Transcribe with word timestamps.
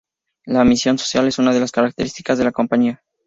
La 0.47 0.63
misión 0.63 0.97
social 0.97 1.27
es 1.27 1.37
una 1.37 1.53
de 1.53 1.59
las 1.59 1.71
características 1.71 2.39
de 2.39 2.45
la 2.45 2.51
compañía. 2.51 3.03